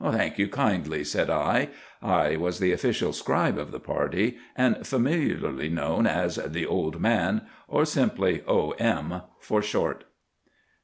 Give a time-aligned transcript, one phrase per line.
[0.03, 1.69] "Thank you kindly," said I.
[2.01, 7.41] I was the official scribe of the party, and familiarly known as the Old Man,
[7.67, 8.71] or simply O.
[8.79, 10.05] M., for short.